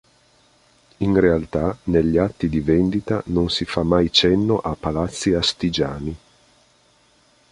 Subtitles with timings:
[0.97, 6.17] In realtà negli atti di vendita non si fa mai cenno a palazzi astigiani.